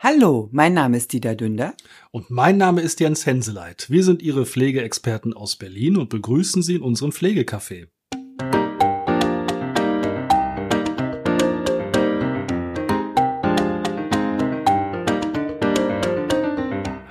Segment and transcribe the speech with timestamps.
[0.00, 1.74] Hallo, mein Name ist Dieter Dünder.
[2.12, 3.90] Und mein Name ist Jens Henseleit.
[3.90, 7.88] Wir sind Ihre Pflegeexperten aus Berlin und begrüßen Sie in unserem Pflegecafé.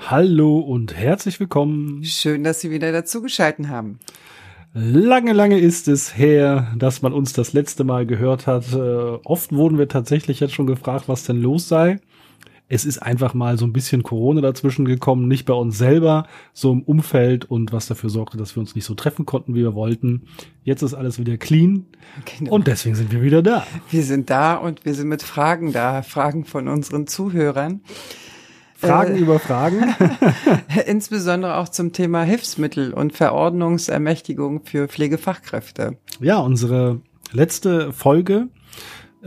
[0.10, 2.06] Hallo und herzlich willkommen.
[2.06, 4.00] Schön, dass Sie wieder dazugeschalten haben.
[4.74, 8.72] Lange, lange ist es her, dass man uns das letzte Mal gehört hat.
[8.72, 12.00] Äh, oft wurden wir tatsächlich jetzt schon gefragt, was denn los sei.
[12.70, 16.72] Es ist einfach mal so ein bisschen Corona dazwischen gekommen, nicht bei uns selber, so
[16.74, 19.74] im Umfeld und was dafür sorgte, dass wir uns nicht so treffen konnten, wie wir
[19.74, 20.24] wollten.
[20.64, 21.86] Jetzt ist alles wieder clean
[22.38, 22.52] genau.
[22.52, 23.66] und deswegen sind wir wieder da.
[23.90, 27.82] Wir sind da und wir sind mit Fragen da, Fragen von unseren Zuhörern.
[28.76, 29.96] Fragen äh, über Fragen.
[30.86, 35.98] insbesondere auch zum Thema Hilfsmittel und Verordnungsermächtigung für Pflegefachkräfte.
[36.20, 38.50] Ja, unsere letzte Folge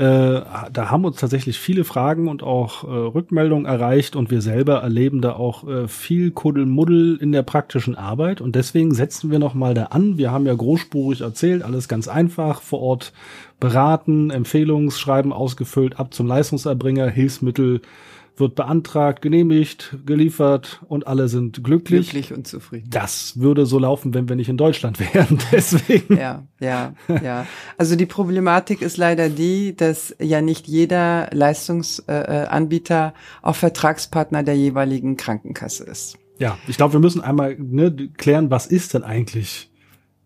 [0.00, 4.76] äh, da haben uns tatsächlich viele Fragen und auch äh, Rückmeldungen erreicht und wir selber
[4.76, 9.74] erleben da auch äh, viel Kuddelmuddel in der praktischen Arbeit und deswegen setzen wir nochmal
[9.74, 10.16] da an.
[10.16, 13.12] Wir haben ja großspurig erzählt, alles ganz einfach, vor Ort
[13.60, 17.82] beraten, Empfehlungsschreiben ausgefüllt, ab zum Leistungserbringer, Hilfsmittel
[18.40, 22.10] wird beantragt, genehmigt, geliefert und alle sind glücklich.
[22.10, 22.88] Glücklich und zufrieden.
[22.90, 25.38] Das würde so laufen, wenn wir nicht in Deutschland wären.
[25.52, 26.16] Deswegen.
[26.16, 27.46] Ja, ja, ja.
[27.76, 35.16] Also die Problematik ist leider die, dass ja nicht jeder Leistungsanbieter auch Vertragspartner der jeweiligen
[35.16, 36.18] Krankenkasse ist.
[36.38, 39.70] Ja, ich glaube, wir müssen einmal ne, klären, was ist denn eigentlich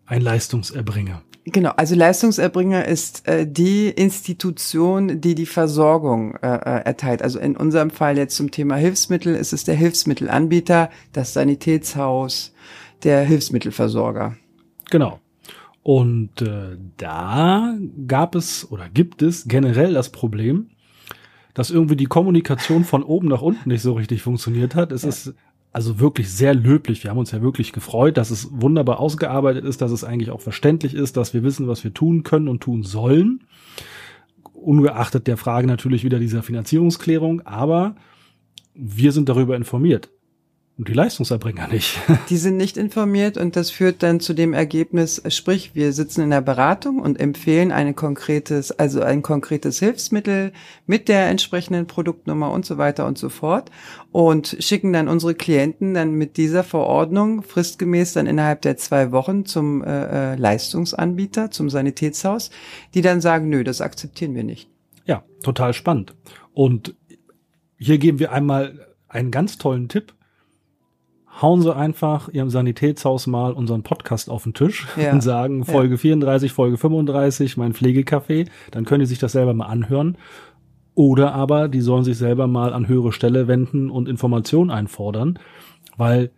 [0.05, 1.21] ein Leistungserbringer?
[1.47, 7.21] Genau, also Leistungserbringer ist äh, die Institution, die die Versorgung äh, äh, erteilt.
[7.21, 12.51] Also in unserem Fall jetzt zum Thema Hilfsmittel ist es der Hilfsmittelanbieter, das Sanitätshaus,
[13.03, 14.35] der Hilfsmittelversorger.
[14.89, 15.19] Genau.
[15.83, 20.71] Und äh, da gab es oder gibt es generell das Problem,
[21.53, 24.91] dass irgendwie die Kommunikation von oben nach unten nicht so richtig funktioniert hat.
[24.91, 25.09] Es ja.
[25.09, 25.35] ist
[25.75, 27.03] also wirklich sehr löblich.
[27.03, 30.39] Wir haben uns ja wirklich gefreut, dass es wunderbar ausgearbeitet ist, dass es eigentlich auch
[30.39, 33.43] verständlich ist, dass wir wissen, was wir tun können und tun sollen.
[34.53, 37.97] Ungeachtet der Frage natürlich wieder dieser Finanzierungsklärung, aber
[38.73, 40.11] wir sind darüber informiert.
[40.77, 41.97] Und die Leistungserbringer nicht.
[42.29, 46.31] Die sind nicht informiert und das führt dann zu dem Ergebnis, sprich, wir sitzen in
[46.31, 50.51] der Beratung und empfehlen ein konkretes, also ein konkretes Hilfsmittel
[50.85, 53.71] mit der entsprechenden Produktnummer und so weiter und so fort
[54.11, 59.45] und schicken dann unsere Klienten dann mit dieser Verordnung fristgemäß dann innerhalb der zwei Wochen
[59.45, 62.49] zum äh, äh Leistungsanbieter, zum Sanitätshaus,
[62.93, 64.69] die dann sagen, nö, das akzeptieren wir nicht.
[65.05, 66.15] Ja, total spannend.
[66.53, 66.95] Und
[67.77, 70.13] hier geben wir einmal einen ganz tollen Tipp
[71.41, 75.11] hauen sie einfach ihrem Sanitätshaus mal unseren Podcast auf den Tisch ja.
[75.11, 75.97] und sagen Folge ja.
[75.97, 80.17] 34, Folge 35, mein Pflegecafé, dann können die sich das selber mal anhören.
[80.93, 85.39] Oder aber die sollen sich selber mal an höhere Stelle wenden und Informationen einfordern,
[85.97, 86.31] weil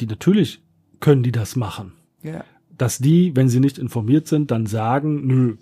[0.00, 0.60] die natürlich
[0.98, 1.92] können die das machen.
[2.22, 2.44] Ja.
[2.76, 5.56] Dass die, wenn sie nicht informiert sind, dann sagen, nö,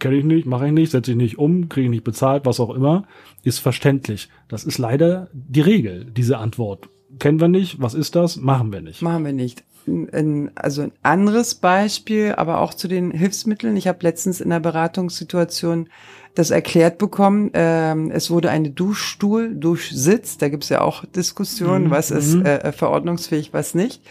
[0.00, 2.58] kenne ich nicht, mache ich nicht, setze ich nicht um, kriege ich nicht bezahlt, was
[2.58, 3.06] auch immer,
[3.44, 4.28] ist verständlich.
[4.48, 6.88] Das ist leider die Regel, diese Antwort
[7.18, 9.02] kennen wir nicht, was ist das, machen wir nicht.
[9.02, 9.62] Machen wir nicht.
[9.86, 13.76] Ein, also ein anderes Beispiel, aber auch zu den Hilfsmitteln.
[13.76, 15.88] Ich habe letztens in einer Beratungssituation
[16.34, 17.50] das erklärt bekommen.
[17.54, 21.90] Ähm, es wurde eine Duschstuhl, Duschsitz, da gibt's ja auch Diskussionen, mhm.
[21.90, 22.46] was ist mhm.
[22.46, 24.02] äh, verordnungsfähig, was nicht.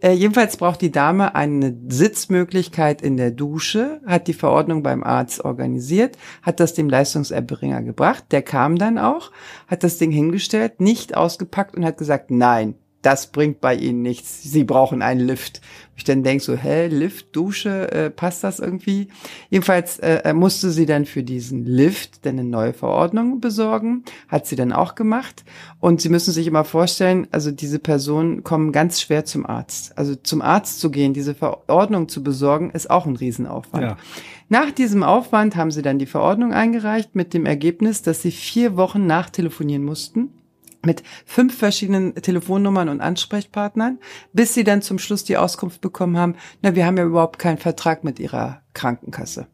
[0.00, 5.44] Äh, jedenfalls braucht die Dame eine Sitzmöglichkeit in der Dusche, hat die Verordnung beim Arzt
[5.44, 8.24] organisiert, hat das dem Leistungserbringer gebracht.
[8.32, 9.30] Der kam dann auch,
[9.68, 14.42] hat das Ding hingestellt, nicht ausgepackt und hat gesagt, nein, das bringt bei ihnen nichts.
[14.42, 15.60] Sie brauchen einen Lift.
[15.96, 19.08] Ich dann denke so, hä, Lift, Dusche, äh, passt das irgendwie?
[19.50, 24.04] Jedenfalls äh, musste sie dann für diesen Lift dann eine neue Verordnung besorgen.
[24.28, 25.44] Hat sie dann auch gemacht.
[25.80, 29.96] Und Sie müssen sich immer vorstellen, also diese Personen kommen ganz schwer zum Arzt.
[29.96, 33.84] Also zum Arzt zu gehen, diese Verordnung zu besorgen, ist auch ein Riesenaufwand.
[33.84, 33.96] Ja.
[34.48, 38.76] Nach diesem Aufwand haben sie dann die Verordnung eingereicht mit dem Ergebnis, dass sie vier
[38.76, 40.30] Wochen nachtelefonieren mussten
[40.84, 43.98] mit fünf verschiedenen Telefonnummern und Ansprechpartnern,
[44.32, 47.58] bis sie dann zum Schluss die Auskunft bekommen haben, na, wir haben ja überhaupt keinen
[47.58, 49.46] Vertrag mit ihrer Krankenkasse.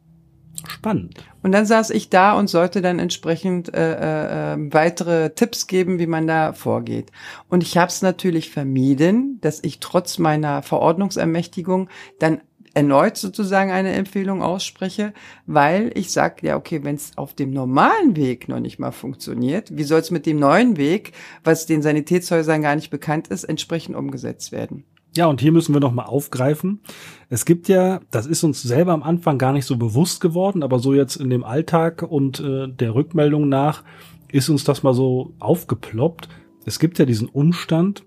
[0.66, 1.22] Spannend.
[1.42, 6.06] Und dann saß ich da und sollte dann entsprechend äh, äh, weitere Tipps geben, wie
[6.06, 7.10] man da vorgeht.
[7.48, 11.88] Und ich habe es natürlich vermieden, dass ich trotz meiner Verordnungsermächtigung
[12.18, 12.40] dann
[12.74, 15.12] erneut sozusagen eine Empfehlung ausspreche,
[15.46, 19.76] weil ich sage, ja, okay, wenn es auf dem normalen Weg noch nicht mal funktioniert,
[19.76, 21.12] wie soll es mit dem neuen Weg,
[21.44, 24.84] was den Sanitätshäusern gar nicht bekannt ist, entsprechend umgesetzt werden?
[25.16, 26.80] Ja, und hier müssen wir nochmal aufgreifen.
[27.28, 30.80] Es gibt ja, das ist uns selber am Anfang gar nicht so bewusst geworden, aber
[30.80, 33.84] so jetzt in dem Alltag und äh, der Rückmeldung nach
[34.32, 36.28] ist uns das mal so aufgeploppt.
[36.64, 38.04] Es gibt ja diesen Umstand,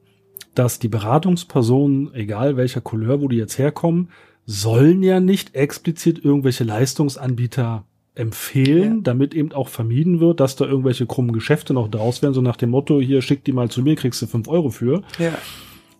[0.53, 4.09] dass die Beratungspersonen, egal welcher Couleur, wo die jetzt herkommen,
[4.47, 7.83] sollen ja nicht explizit irgendwelche Leistungsanbieter
[8.15, 9.01] empfehlen, ja.
[9.03, 12.55] damit eben auch vermieden wird, dass da irgendwelche krummen Geschäfte noch draus werden, so nach
[12.55, 15.03] dem Motto, hier schick die mal zu mir, kriegst du fünf Euro für.
[15.19, 15.37] Ja.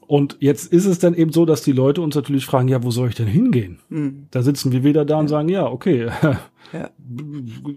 [0.07, 2.91] Und jetzt ist es dann eben so, dass die Leute uns natürlich fragen, ja, wo
[2.91, 3.79] soll ich denn hingehen?
[3.89, 4.27] Mhm.
[4.31, 5.19] Da sitzen wir wieder da ja.
[5.19, 6.39] und sagen, ja, okay, ja.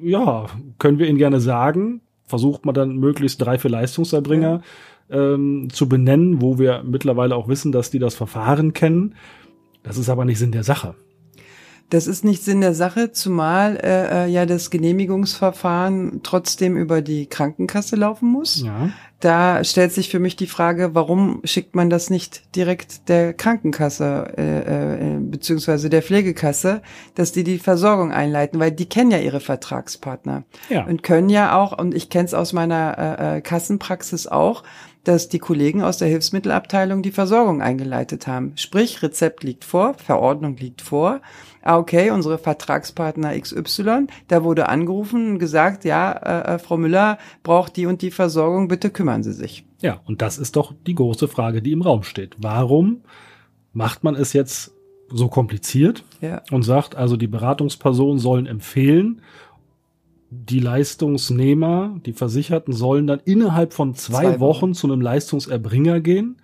[0.03, 0.47] ja.
[0.79, 2.01] können wir Ihnen gerne sagen.
[2.27, 4.63] Versucht man dann möglichst drei, vier Leistungserbringer
[5.11, 9.17] ähm, zu benennen, wo wir mittlerweile auch wissen, dass die das Verfahren kennen.
[9.83, 10.95] Das ist aber nicht Sinn der Sache.
[11.91, 17.27] Das ist nicht Sinn der Sache, zumal äh, äh, ja das Genehmigungsverfahren trotzdem über die
[17.27, 18.63] Krankenkasse laufen muss.
[18.63, 18.91] Ja.
[19.19, 24.33] Da stellt sich für mich die Frage, warum schickt man das nicht direkt der Krankenkasse
[24.39, 26.81] äh, äh, beziehungsweise der Pflegekasse,
[27.17, 30.87] dass die die Versorgung einleiten, weil die kennen ja ihre Vertragspartner ja.
[30.87, 34.63] und können ja auch, und ich kenne es aus meiner äh, äh, Kassenpraxis auch,
[35.05, 38.53] dass die Kollegen aus der Hilfsmittelabteilung die Versorgung eingeleitet haben.
[38.57, 41.21] Sprich, Rezept liegt vor, Verordnung liegt vor.
[41.63, 47.19] Ah, okay, unsere Vertragspartner XY, da wurde angerufen und gesagt, ja, äh, äh, Frau Müller
[47.43, 49.67] braucht die und die Versorgung, bitte kümmern Sie sich.
[49.81, 52.37] Ja, und das ist doch die große Frage, die im Raum steht.
[52.39, 53.03] Warum
[53.73, 54.73] macht man es jetzt
[55.13, 56.43] so kompliziert ja.
[56.51, 59.23] und sagt, also die Beratungspersonen sollen empfehlen
[60.31, 64.61] die Leistungsnehmer, die Versicherten sollen dann innerhalb von zwei, zwei Wochen.
[64.61, 66.37] Wochen zu einem Leistungserbringer gehen.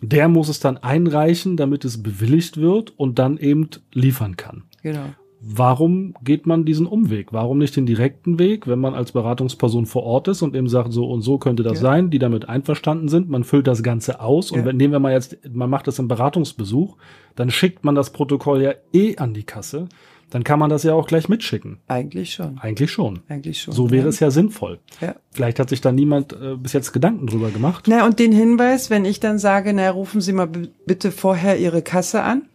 [0.00, 4.64] Der muss es dann einreichen, damit es bewilligt wird und dann eben liefern kann.
[4.82, 5.14] Genau.
[5.46, 7.32] Warum geht man diesen Umweg?
[7.32, 10.92] Warum nicht den direkten Weg, wenn man als Beratungsperson vor Ort ist und eben sagt,
[10.92, 11.80] so und so könnte das ja.
[11.80, 14.58] sein, die damit einverstanden sind, man füllt das Ganze aus ja.
[14.58, 16.96] und wenn, nehmen wir mal jetzt, man macht das im Beratungsbesuch,
[17.34, 19.88] dann schickt man das Protokoll ja eh an die Kasse
[20.34, 21.78] dann kann man das ja auch gleich mitschicken.
[21.86, 22.58] Eigentlich schon.
[22.58, 23.20] Eigentlich schon.
[23.28, 23.72] Eigentlich schon.
[23.72, 24.08] So wäre ja.
[24.08, 24.80] es ja sinnvoll.
[25.00, 25.14] Ja.
[25.30, 27.84] Vielleicht hat sich da niemand äh, bis jetzt Gedanken drüber gemacht.
[27.86, 31.82] Na, und den Hinweis, wenn ich dann sage, na, rufen Sie mal bitte vorher Ihre
[31.82, 32.48] Kasse an,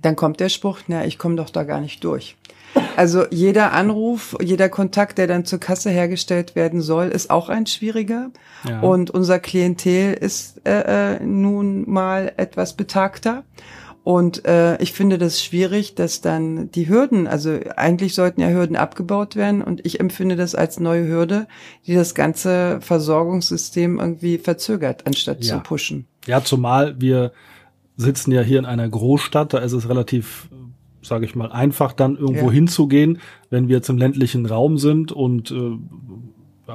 [0.00, 2.36] dann kommt der Spruch, na, ich komme doch da gar nicht durch.
[2.96, 7.66] Also jeder Anruf, jeder Kontakt, der dann zur Kasse hergestellt werden soll, ist auch ein
[7.66, 8.30] schwieriger.
[8.66, 8.80] Ja.
[8.80, 13.44] Und unser Klientel ist äh, äh nun mal etwas betagter.
[14.04, 18.76] Und äh, ich finde das schwierig, dass dann die Hürden, also eigentlich sollten ja Hürden
[18.76, 21.46] abgebaut werden und ich empfinde das als neue Hürde,
[21.86, 25.54] die das ganze Versorgungssystem irgendwie verzögert, anstatt ja.
[25.54, 26.06] zu pushen.
[26.26, 27.32] Ja, zumal wir
[27.96, 30.50] sitzen ja hier in einer Großstadt, da ist es relativ,
[31.00, 32.52] sage ich mal, einfach dann irgendwo ja.
[32.52, 35.78] hinzugehen, wenn wir jetzt im ländlichen Raum sind und äh,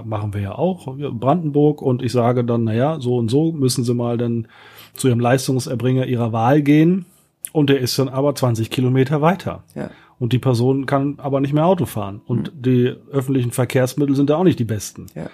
[0.04, 3.94] machen wir ja auch, Brandenburg, und ich sage dann, naja, so und so müssen Sie
[3.94, 4.48] mal dann
[4.96, 7.06] zu Ihrem Leistungserbringer Ihrer Wahl gehen
[7.52, 9.64] und der ist dann aber 20 Kilometer weiter.
[9.76, 9.90] Ja.
[10.20, 12.22] Und die Person kann aber nicht mehr Auto fahren.
[12.26, 12.62] Und mhm.
[12.62, 15.08] die öffentlichen Verkehrsmittel sind da auch nicht die besten.
[15.16, 15.30] Ja.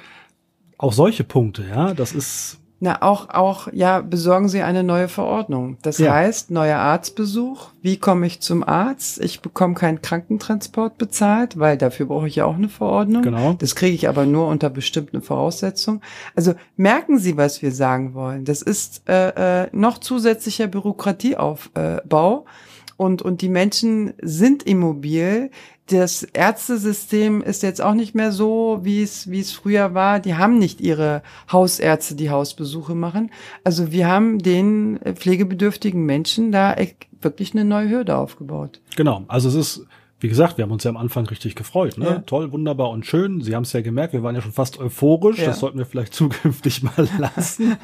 [0.78, 5.78] Auch solche Punkte, ja, das ist na, auch, auch, ja, besorgen Sie eine neue Verordnung.
[5.82, 6.14] Das ja.
[6.14, 7.70] heißt, neuer Arztbesuch.
[7.82, 9.24] Wie komme ich zum Arzt?
[9.24, 13.24] Ich bekomme keinen Krankentransport bezahlt, weil dafür brauche ich ja auch eine Verordnung.
[13.24, 13.54] Genau.
[13.54, 16.02] Das kriege ich aber nur unter bestimmten Voraussetzungen.
[16.36, 18.44] Also merken Sie, was wir sagen wollen.
[18.44, 22.46] Das ist äh, äh, noch zusätzlicher Bürokratieaufbau.
[22.46, 22.50] Äh,
[22.98, 25.50] und, und die Menschen sind immobil
[25.88, 30.20] das Ärztesystem ist jetzt auch nicht mehr so, wie es, wie es früher war.
[30.20, 31.22] Die haben nicht ihre
[31.52, 33.32] Hausärzte, die Hausbesuche machen.
[33.64, 36.76] Also wir haben den pflegebedürftigen Menschen da
[37.22, 38.82] wirklich eine neue Hürde aufgebaut.
[38.96, 39.24] Genau.
[39.28, 39.86] Also es ist
[40.20, 41.98] wie gesagt, wir haben uns ja am Anfang richtig gefreut.
[41.98, 42.06] Ne?
[42.06, 42.20] Ja.
[42.20, 43.42] Toll, wunderbar und schön.
[43.42, 45.40] Sie haben es ja gemerkt, wir waren ja schon fast euphorisch.
[45.40, 45.48] Ja.
[45.48, 47.76] Das sollten wir vielleicht zukünftig mal lassen.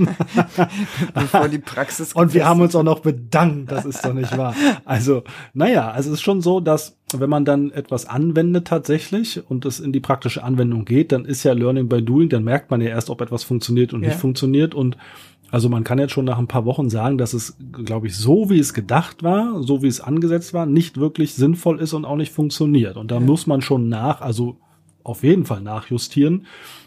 [1.13, 3.71] Bevor die Praxis Und wir haben uns auch noch bedankt.
[3.71, 4.55] Das ist doch nicht wahr.
[4.85, 5.23] Also,
[5.53, 9.81] naja, also es ist schon so, dass wenn man dann etwas anwendet tatsächlich und es
[9.81, 12.89] in die praktische Anwendung geht, dann ist ja Learning by Doing, dann merkt man ja
[12.89, 14.09] erst, ob etwas funktioniert und ja.
[14.09, 14.95] nicht funktioniert und
[15.51, 18.49] also man kann jetzt schon nach ein paar Wochen sagen, dass es, glaube ich, so
[18.49, 22.15] wie es gedacht war, so wie es angesetzt war, nicht wirklich sinnvoll ist und auch
[22.15, 22.95] nicht funktioniert.
[22.95, 23.21] Und da ja.
[23.21, 24.55] muss man schon nach, also
[25.03, 26.45] auf jeden Fall nachjustieren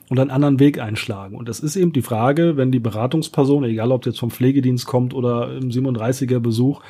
[0.09, 1.37] und einen anderen Weg einschlagen.
[1.37, 5.13] Und das ist eben die Frage, wenn die Beratungsperson, egal ob jetzt vom Pflegedienst kommt
[5.13, 6.81] oder im 37er Besuch,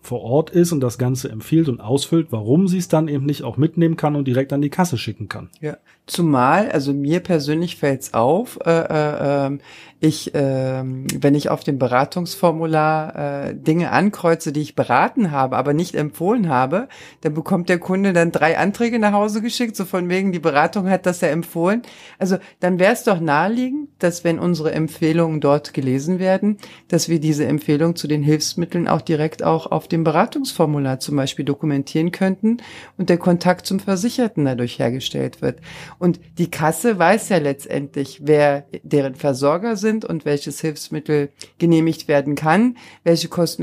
[0.00, 3.42] vor Ort ist und das Ganze empfiehlt und ausfüllt, warum sie es dann eben nicht
[3.42, 5.48] auch mitnehmen kann und direkt an die Kasse schicken kann.
[5.60, 9.60] Ja, zumal, also mir persönlich fällt's auf, äh, äh, ähm,
[10.00, 15.72] ich, äh, wenn ich auf dem Beratungsformular äh, Dinge ankreuze, die ich beraten habe, aber
[15.72, 16.88] nicht empfohlen habe,
[17.22, 20.90] dann bekommt der Kunde dann drei Anträge nach Hause geschickt, so von wegen, die Beratung
[20.90, 21.80] hat das ja empfohlen.
[22.18, 26.58] Also dann wäre es doch naheliegend, dass wenn unsere Empfehlungen dort gelesen werden,
[26.88, 31.46] dass wir diese Empfehlung zu den Hilfsmitteln auch direkt auch auf dem Beratungsformular zum Beispiel
[31.46, 32.58] dokumentieren könnten
[32.98, 35.60] und der Kontakt zum Versicherten dadurch hergestellt wird.
[36.04, 42.34] Und die Kasse weiß ja letztendlich, wer deren Versorger sind und welches Hilfsmittel genehmigt werden
[42.34, 43.62] kann, welche Kosten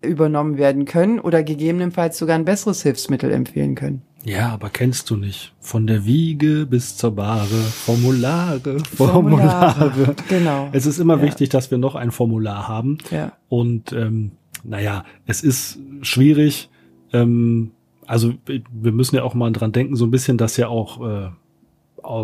[0.00, 4.00] übernommen werden können oder gegebenenfalls sogar ein besseres Hilfsmittel empfehlen können.
[4.24, 5.52] Ja, aber kennst du nicht.
[5.60, 9.90] Von der Wiege bis zur Bahre, Formulare, Formulare.
[9.90, 10.16] Formulare.
[10.30, 10.70] Genau.
[10.72, 11.22] Es ist immer ja.
[11.22, 12.96] wichtig, dass wir noch ein Formular haben.
[13.10, 13.32] Ja.
[13.50, 14.30] Und ähm,
[14.62, 16.70] naja, es ist schwierig.
[17.12, 17.72] Ähm,
[18.06, 21.28] also wir müssen ja auch mal dran denken, so ein bisschen, dass ja auch äh,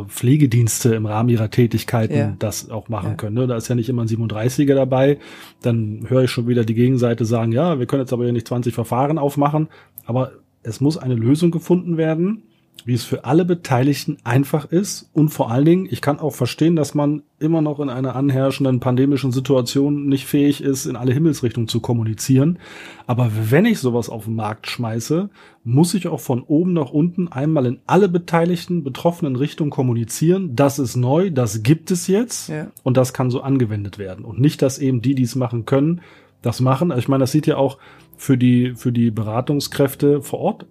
[0.08, 2.37] Pflegedienste im Rahmen ihrer Tätigkeiten ja.
[2.38, 3.14] das auch machen ja.
[3.16, 3.37] können.
[3.37, 3.46] Ne?
[3.46, 5.18] Da ist ja nicht immer ein 37er dabei.
[5.62, 8.49] Dann höre ich schon wieder die Gegenseite sagen, ja, wir können jetzt aber ja nicht
[8.49, 9.68] 20 Verfahren aufmachen.
[10.04, 10.32] Aber
[10.62, 12.42] es muss eine Lösung gefunden werden,
[12.87, 15.10] wie es für alle Beteiligten einfach ist.
[15.12, 18.80] Und vor allen Dingen, ich kann auch verstehen, dass man immer noch in einer anherrschenden
[18.80, 22.58] pandemischen Situation nicht fähig ist, in alle Himmelsrichtungen zu kommunizieren.
[23.06, 25.30] Aber wenn ich sowas auf den Markt schmeiße,
[25.64, 30.56] muss ich auch von oben nach unten einmal in alle beteiligten betroffenen Richtungen kommunizieren.
[30.56, 32.70] Das ist neu, das gibt es jetzt ja.
[32.82, 34.25] und das kann so angewendet werden.
[34.25, 36.00] Und nicht, dass eben die, die es machen können,
[36.42, 36.90] das machen.
[36.90, 37.78] Also ich meine, das sieht ja auch
[38.16, 40.66] für die, für die Beratungskräfte vor Ort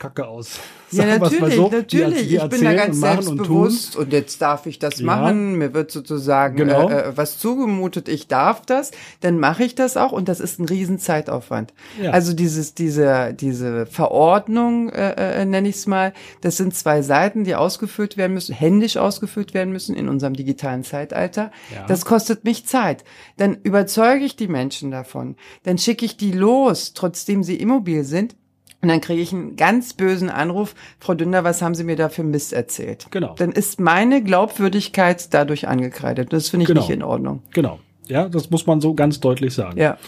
[0.00, 0.58] kacke aus.
[0.92, 1.70] Ja, natürlich, so.
[1.70, 2.22] natürlich.
[2.22, 5.06] Die, die ich bin da ganz selbstbewusst und, und, jetzt darf ich das ja.
[5.06, 5.54] machen.
[5.54, 6.90] Mir wird sozusagen genau.
[6.90, 8.90] äh, äh, was zugemutet, ich darf das,
[9.20, 11.72] dann mache ich das auch und das ist ein Riesenzeitaufwand.
[12.02, 12.10] Ja.
[12.10, 17.44] Also dieses, diese, diese Verordnung, äh, äh, nenne ich es mal, das sind zwei Seiten,
[17.44, 21.52] die ausgefüllt werden müssen, händisch ausgefüllt werden müssen in unserem digitalen Zeitalter.
[21.72, 21.86] Ja.
[21.86, 23.04] Das kostet mich Zeit.
[23.36, 25.36] Dann überzeuge ich die Menschen davon.
[25.62, 28.34] Dann schicke ich die los, trotzdem sie immobil sind
[28.82, 32.08] und dann kriege ich einen ganz bösen Anruf, Frau Dünder, was haben Sie mir da
[32.08, 33.06] für Mist erzählt?
[33.10, 33.34] Genau.
[33.36, 36.32] Dann ist meine Glaubwürdigkeit dadurch angekreidet.
[36.32, 36.80] Das finde ich genau.
[36.80, 37.42] nicht in Ordnung.
[37.52, 37.78] Genau.
[38.08, 39.78] Ja, das muss man so ganz deutlich sagen.
[39.78, 39.98] Ja.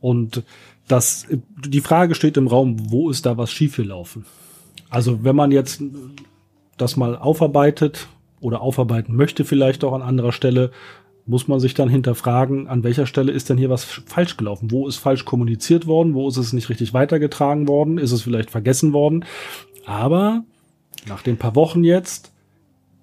[0.00, 0.42] Und
[0.88, 4.26] das, die Frage steht im Raum, wo ist da was schiefgelaufen?
[4.90, 5.82] Also wenn man jetzt
[6.76, 8.08] das mal aufarbeitet
[8.40, 10.70] oder aufarbeiten möchte vielleicht auch an anderer Stelle,
[11.26, 14.70] muss man sich dann hinterfragen, an welcher Stelle ist denn hier was falsch gelaufen?
[14.70, 16.14] Wo ist falsch kommuniziert worden?
[16.14, 17.98] Wo ist es nicht richtig weitergetragen worden?
[17.98, 19.24] Ist es vielleicht vergessen worden?
[19.84, 20.44] Aber
[21.08, 22.32] nach den paar Wochen jetzt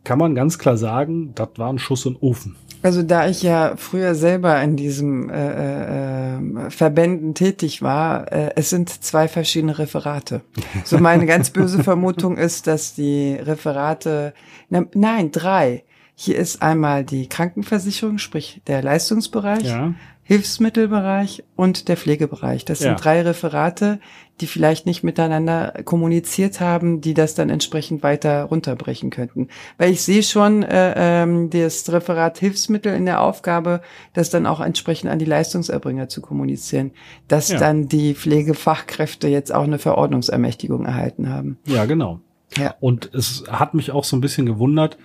[0.04, 2.56] kann man ganz klar sagen, das war ein Schuss in den Ofen.
[2.82, 8.70] Also da ich ja früher selber in diesem äh, äh, Verbänden tätig war, äh, es
[8.70, 10.42] sind zwei verschiedene Referate.
[10.84, 14.34] So meine ganz böse Vermutung ist, dass die Referate,
[14.70, 15.84] na, nein, drei
[16.16, 19.94] hier ist einmal die Krankenversicherung, sprich der Leistungsbereich, ja.
[20.26, 22.64] Hilfsmittelbereich und der Pflegebereich.
[22.64, 22.96] Das sind ja.
[22.96, 24.00] drei Referate,
[24.40, 29.50] die vielleicht nicht miteinander kommuniziert haben, die das dann entsprechend weiter runterbrechen könnten.
[29.78, 33.82] Weil ich sehe schon äh, ähm, das Referat Hilfsmittel in der Aufgabe,
[34.14, 36.92] das dann auch entsprechend an die Leistungserbringer zu kommunizieren,
[37.28, 37.60] dass ja.
[37.60, 41.58] dann die Pflegefachkräfte jetzt auch eine Verordnungsermächtigung erhalten haben.
[41.66, 42.22] Ja, genau.
[42.58, 42.76] Ja.
[42.80, 44.98] Und es hat mich auch so ein bisschen gewundert,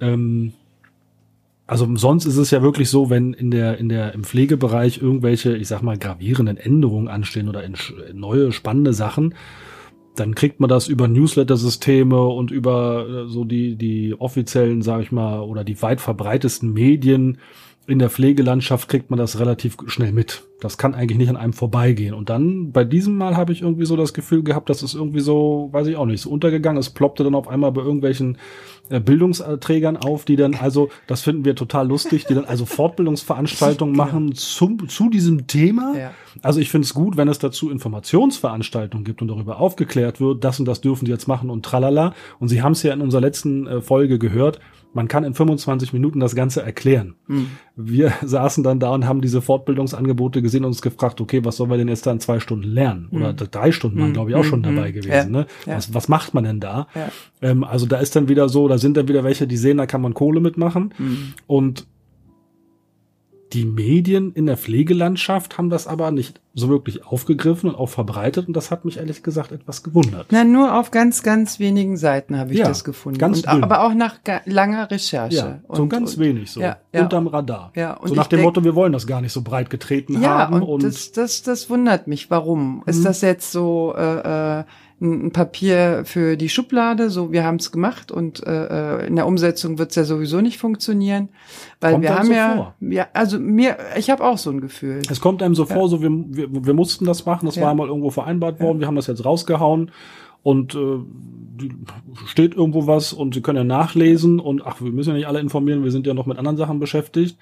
[0.00, 0.52] ähm,
[1.66, 5.56] also sonst ist es ja wirklich so, wenn in der, in der, im Pflegebereich irgendwelche,
[5.56, 7.62] ich sag mal, gravierenden Änderungen anstehen oder
[8.12, 9.34] neue, spannende Sachen,
[10.14, 15.12] dann kriegt man das über Newsletter-Systeme und über äh, so die, die offiziellen, sage ich
[15.12, 17.38] mal, oder die weit verbreitesten Medien
[17.86, 20.42] in der Pflegelandschaft kriegt man das relativ schnell mit.
[20.60, 22.14] Das kann eigentlich nicht an einem vorbeigehen.
[22.14, 25.20] Und dann, bei diesem Mal habe ich irgendwie so das Gefühl gehabt, dass es irgendwie
[25.20, 26.80] so, weiß ich auch nicht, so untergegangen.
[26.80, 28.38] Es ploppte dann auf einmal bei irgendwelchen
[28.88, 33.94] äh, Bildungsträgern auf, die dann also, das finden wir total lustig, die dann also Fortbildungsveranstaltungen
[33.94, 34.04] genau.
[34.04, 35.94] machen zum, zu diesem Thema.
[35.96, 36.10] Ja.
[36.42, 40.58] Also ich finde es gut, wenn es dazu Informationsveranstaltungen gibt und darüber aufgeklärt wird, das
[40.58, 42.14] und das dürfen sie jetzt machen und tralala.
[42.40, 44.58] Und Sie haben es ja in unserer letzten äh, Folge gehört,
[44.96, 47.16] man kann in 25 Minuten das Ganze erklären.
[47.28, 47.50] Mhm.
[47.76, 51.70] Wir saßen dann da und haben diese Fortbildungsangebote gesehen und uns gefragt, okay, was sollen
[51.70, 53.08] wir denn jetzt da in zwei Stunden lernen?
[53.12, 53.36] Oder mhm.
[53.36, 54.14] drei Stunden waren, mhm.
[54.14, 54.74] glaube ich, auch schon mhm.
[54.74, 55.10] dabei gewesen.
[55.12, 55.24] Ja.
[55.26, 55.46] Ne?
[55.66, 56.88] Was, was macht man denn da?
[56.94, 57.10] Ja.
[57.42, 59.86] Ähm, also da ist dann wieder so, da sind dann wieder welche, die sehen, da
[59.86, 60.94] kann man Kohle mitmachen.
[61.46, 61.86] Und
[63.56, 68.48] die Medien in der Pflegelandschaft haben das aber nicht so wirklich aufgegriffen und auch verbreitet
[68.48, 70.26] und das hat mich ehrlich gesagt etwas gewundert.
[70.30, 73.18] Na, nur auf ganz, ganz wenigen Seiten habe ich ja, das gefunden.
[73.18, 75.36] Ganz und, aber auch nach langer Recherche.
[75.36, 76.60] Ja, und, so ganz und, wenig so.
[76.60, 77.02] Ja, ja.
[77.04, 77.72] Unterm Radar.
[77.74, 80.38] Ja, und so nach dem Motto, wir wollen das gar nicht so breit getreten ja,
[80.38, 80.56] haben.
[80.56, 82.30] Und, und das, das, das wundert mich.
[82.30, 82.82] Warum?
[82.84, 83.04] Ist mhm.
[83.04, 84.64] das jetzt so äh, äh,
[85.00, 89.26] ein Papier für die Schublade, so wir haben es gemacht und äh, äh in der
[89.26, 91.28] Umsetzung wird es ja sowieso nicht funktionieren,
[91.80, 92.74] weil kommt wir haben so ja, vor.
[92.80, 95.02] ja, also mir, ich habe auch so ein Gefühl.
[95.10, 95.74] Es kommt einem so ja.
[95.74, 97.62] vor, so wir, wir, wir mussten das machen, das ja.
[97.62, 98.80] war einmal irgendwo vereinbart worden, ja.
[98.80, 99.90] wir haben das jetzt rausgehauen
[100.42, 100.98] und äh,
[102.26, 105.40] steht irgendwo was und sie können ja nachlesen und ach, wir müssen ja nicht alle
[105.40, 107.36] informieren, wir sind ja noch mit anderen Sachen beschäftigt.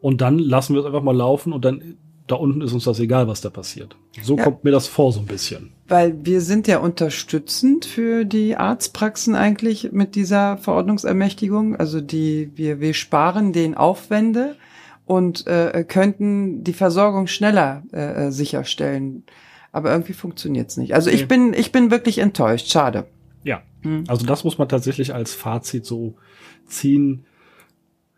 [0.00, 3.00] Und dann lassen wir es einfach mal laufen und dann da unten ist uns das
[3.00, 3.96] egal, was da passiert.
[4.22, 4.44] So ja.
[4.44, 5.72] kommt mir das vor, so ein bisschen.
[5.88, 11.76] Weil wir sind ja unterstützend für die Arztpraxen eigentlich mit dieser Verordnungsermächtigung.
[11.76, 14.56] Also die, wir, wir sparen den Aufwände
[15.06, 19.24] und äh, könnten die Versorgung schneller äh, sicherstellen.
[19.72, 20.94] Aber irgendwie funktioniert's nicht.
[20.94, 22.70] Also ich bin, ich bin wirklich enttäuscht.
[22.70, 23.06] Schade.
[23.42, 23.62] Ja.
[23.82, 24.04] Hm.
[24.06, 26.14] Also das muss man tatsächlich als Fazit so
[26.66, 27.24] ziehen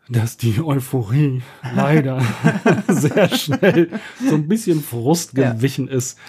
[0.09, 1.41] dass die Euphorie
[1.75, 2.21] leider
[2.87, 3.89] sehr schnell
[4.27, 5.93] so ein bisschen Frust gewichen ja.
[5.93, 6.19] ist,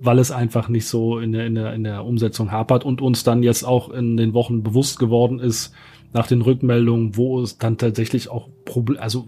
[0.00, 3.22] weil es einfach nicht so in der, in, der, in der Umsetzung hapert und uns
[3.22, 5.72] dann jetzt auch in den Wochen bewusst geworden ist,
[6.12, 9.26] nach den Rückmeldungen, wo es dann tatsächlich auch Problem, also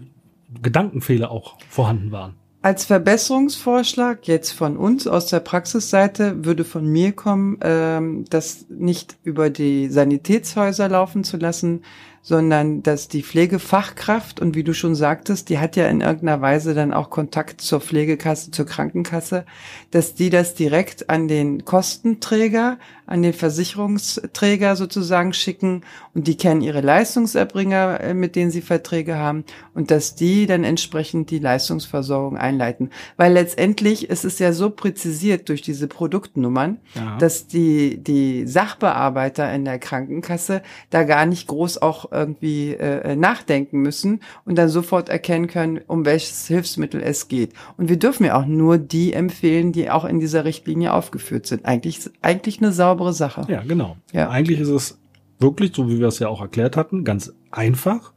[0.61, 2.35] Gedankenfehler auch vorhanden waren.
[2.61, 9.17] Als Verbesserungsvorschlag jetzt von uns aus der Praxisseite würde von mir kommen, ähm, das nicht
[9.23, 11.83] über die Sanitätshäuser laufen zu lassen,
[12.25, 16.73] sondern dass die Pflegefachkraft und wie du schon sagtest, die hat ja in irgendeiner Weise
[16.73, 19.45] dann auch Kontakt zur Pflegekasse, zur Krankenkasse,
[19.91, 25.83] dass die das direkt an den Kostenträger, an den Versicherungsträger sozusagen schicken
[26.15, 30.63] und die kennen ihre Leistungserbringer, äh, mit denen sie Verträge haben und dass die dann
[30.63, 32.89] entsprechend die Leistungsversorgung einleiten.
[33.17, 37.17] Weil letztendlich ist es ja so präzisiert durch diese Produktnummern, ja.
[37.19, 43.81] dass die, die Sachbearbeiter in der Krankenkasse da gar nicht groß auch irgendwie äh, nachdenken
[43.81, 47.53] müssen und dann sofort erkennen können, um welches Hilfsmittel es geht.
[47.77, 51.65] Und wir dürfen ja auch nur die empfehlen, die auch in dieser Richtlinie aufgeführt sind.
[51.65, 53.45] Eigentlich, eigentlich eine saubere Sache.
[53.47, 53.97] Ja, genau.
[54.13, 54.29] Ja.
[54.29, 54.97] Eigentlich ist es
[55.39, 58.13] wirklich, so wie wir es ja auch erklärt hatten, ganz einfach,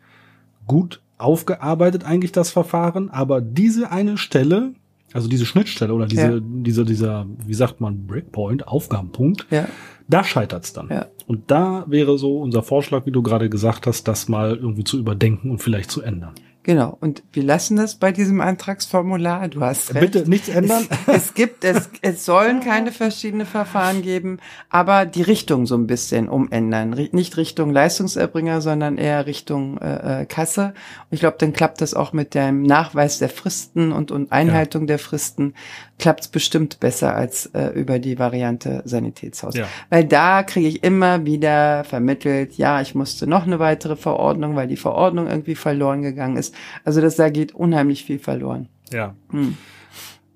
[0.67, 4.75] gut aufgearbeitet eigentlich das Verfahren, aber diese eine Stelle,
[5.13, 6.41] also diese Schnittstelle oder diese, ja.
[6.41, 9.67] dieser, dieser, wie sagt man, Breakpoint, Aufgabenpunkt, ja.
[10.09, 10.89] Da scheitert's dann.
[10.89, 11.07] Ja.
[11.27, 14.99] Und da wäre so unser Vorschlag, wie du gerade gesagt hast, das mal irgendwie zu
[14.99, 16.35] überdenken und vielleicht zu ändern.
[16.69, 16.99] Genau.
[17.01, 19.49] Und wir lassen das bei diesem Antragsformular.
[19.49, 20.13] Du hast recht.
[20.13, 20.87] Bitte nichts ändern.
[21.07, 25.87] Es, es gibt, es, es sollen keine verschiedene Verfahren geben, aber die Richtung so ein
[25.87, 26.91] bisschen umändern.
[27.13, 30.75] Nicht Richtung Leistungserbringer, sondern eher Richtung äh, äh Kasse.
[31.09, 34.83] Und ich glaube, dann klappt das auch mit dem Nachweis der Fristen und, und Einhaltung
[34.83, 34.89] ja.
[34.89, 35.55] der Fristen
[35.99, 39.57] klappt es bestimmt besser als äh, über die Variante Sanitätshaus.
[39.57, 39.67] Ja.
[39.91, 44.69] Weil da kriege ich immer wieder vermittelt, ja, ich musste noch eine weitere Verordnung, weil
[44.69, 46.55] die Verordnung irgendwie verloren gegangen ist.
[46.85, 48.69] Also das da geht unheimlich viel verloren.
[48.93, 49.15] Ja.
[49.31, 49.57] Hm.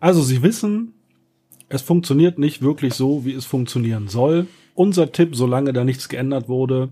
[0.01, 0.95] Also Sie wissen,
[1.69, 4.47] es funktioniert nicht wirklich so, wie es funktionieren soll.
[4.75, 6.91] Unser Tipp, solange da nichts geändert wurde,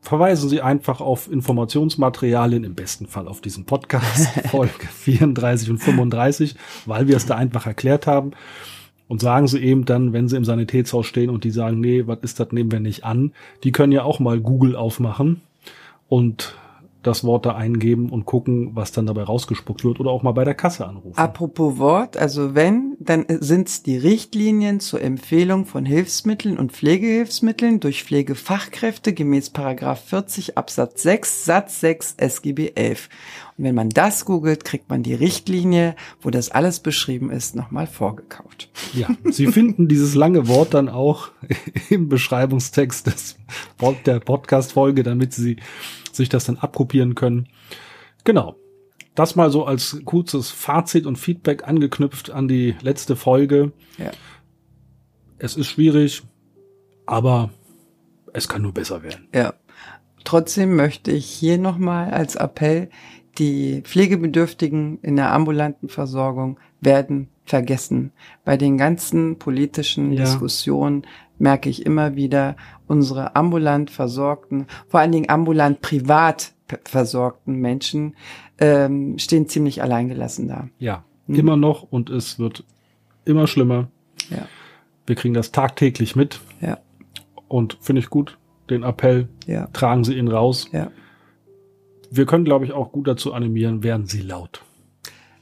[0.00, 6.56] verweisen Sie einfach auf Informationsmaterialien, im besten Fall auf diesen Podcast, Folge 34 und 35,
[6.86, 8.32] weil wir es da einfach erklärt haben.
[9.06, 12.18] Und sagen Sie eben dann, wenn Sie im Sanitätshaus stehen und die sagen, nee, was
[12.22, 13.32] ist das, nehmen wir nicht an,
[13.64, 15.40] die können ja auch mal Google aufmachen
[16.08, 16.56] und
[17.02, 20.44] das Wort da eingeben und gucken, was dann dabei rausgespuckt wird oder auch mal bei
[20.44, 21.16] der Kasse anrufen.
[21.16, 27.80] Apropos Wort, also wenn, dann sind es die Richtlinien zur Empfehlung von Hilfsmitteln und Pflegehilfsmitteln
[27.80, 33.08] durch Pflegefachkräfte gemäß Paragraph 40 Absatz 6 Satz 6 SGB 11.
[33.56, 37.86] Und wenn man das googelt, kriegt man die Richtlinie, wo das alles beschrieben ist, nochmal
[37.86, 38.70] vorgekauft.
[38.92, 41.30] Ja, Sie finden dieses lange Wort dann auch
[41.90, 43.36] im Beschreibungstext des,
[44.06, 45.56] der Podcast-Folge, damit Sie
[46.18, 47.48] sich das dann abkopieren können.
[48.24, 48.56] Genau.
[49.14, 53.72] Das mal so als kurzes Fazit und Feedback angeknüpft an die letzte Folge.
[53.96, 54.10] Ja.
[55.38, 56.22] Es ist schwierig,
[57.06, 57.50] aber
[58.32, 59.28] es kann nur besser werden.
[59.34, 59.54] Ja.
[60.24, 62.90] Trotzdem möchte ich hier nochmal als Appell,
[63.38, 68.12] die Pflegebedürftigen in der ambulanten Versorgung werden vergessen.
[68.44, 70.24] Bei den ganzen politischen ja.
[70.24, 71.06] Diskussionen
[71.38, 76.52] merke ich immer wieder, unsere ambulant versorgten, vor allen Dingen ambulant privat
[76.84, 78.14] versorgten Menschen
[78.58, 80.68] ähm, stehen ziemlich alleingelassen da.
[80.78, 81.34] Ja, hm.
[81.34, 82.64] immer noch und es wird
[83.24, 83.88] immer schlimmer.
[84.30, 84.46] Ja.
[85.06, 86.40] Wir kriegen das tagtäglich mit.
[86.60, 86.78] Ja.
[87.46, 88.36] Und finde ich gut,
[88.68, 89.68] den Appell, ja.
[89.72, 90.68] tragen Sie ihn raus.
[90.72, 90.90] Ja.
[92.10, 94.62] Wir können, glaube ich, auch gut dazu animieren, werden Sie laut.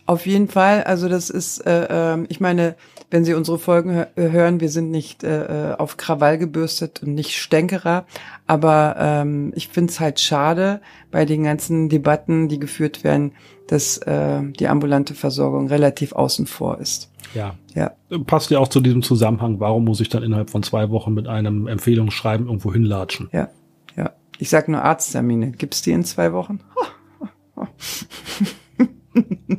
[0.05, 0.85] Auf jeden Fall.
[0.85, 2.77] Also das ist, äh, äh, ich meine,
[3.11, 7.15] wenn Sie unsere Folgen hö hören, wir sind nicht äh, äh, auf Krawall gebürstet und
[7.15, 8.05] nicht Stänkerer,
[8.47, 13.33] aber ähm, ich finde es halt schade bei den ganzen Debatten, die geführt werden,
[13.69, 17.11] dass äh, die ambulante Versorgung relativ außen vor ist.
[17.35, 17.55] Ja.
[17.75, 17.93] ja.
[18.27, 19.61] Passt ja auch zu diesem Zusammenhang.
[19.61, 23.29] Warum muss ich dann innerhalb von zwei Wochen mit einem Empfehlungsschreiben irgendwo hinlatschen?
[23.33, 23.49] Ja,
[23.97, 24.13] ja.
[24.39, 25.53] Ich sag nur Arzttermine.
[25.53, 26.61] Gibt's die in zwei Wochen?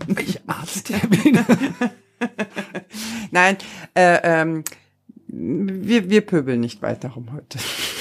[0.08, 1.46] Welche Arzttermine?
[3.38, 3.58] Nein,
[3.94, 4.64] äh, ähm,
[5.28, 7.60] wir, wir pöbeln nicht weiter rum heute.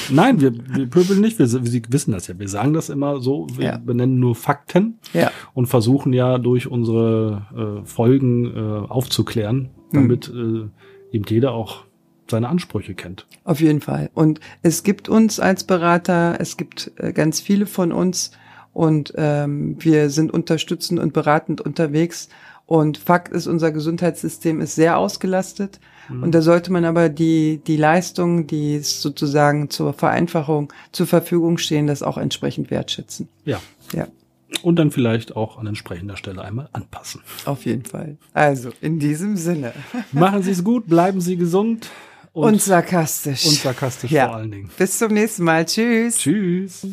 [0.09, 1.39] Nein, wir, wir pöbeln nicht.
[1.39, 2.39] Wir, Sie wissen das ja.
[2.39, 3.47] Wir sagen das immer so.
[3.55, 3.77] Wir ja.
[3.77, 5.31] benennen nur Fakten ja.
[5.53, 10.73] und versuchen ja durch unsere äh, Folgen äh, aufzuklären, damit hm.
[11.13, 11.85] äh, eben jeder auch
[12.31, 13.27] seine Ansprüche kennt.
[13.45, 14.11] Auf jeden Fall.
[14.15, 18.31] Und es gibt uns als Berater, es gibt äh, ganz viele von uns
[18.73, 22.29] und ähm, wir sind unterstützend und beratend unterwegs.
[22.67, 25.79] Und Fakt ist, unser Gesundheitssystem ist sehr ausgelastet.
[26.09, 26.25] Mhm.
[26.25, 31.87] Und da sollte man aber die, die Leistungen, die sozusagen zur Vereinfachung zur Verfügung stehen,
[31.87, 33.29] das auch entsprechend wertschätzen.
[33.45, 33.61] Ja.
[33.93, 34.09] Ja.
[34.63, 37.21] Und dann vielleicht auch an entsprechender Stelle einmal anpassen.
[37.45, 38.17] Auf jeden Fall.
[38.33, 39.73] Also, in diesem Sinne.
[40.13, 41.89] Machen Sie es gut, bleiben Sie gesund.
[42.33, 43.47] Und, und sarkastisch.
[43.47, 44.27] Und sarkastisch ja.
[44.27, 44.71] vor allen Dingen.
[44.77, 45.65] Bis zum nächsten Mal.
[45.65, 46.19] Tschüss.
[46.19, 46.87] Tschüss.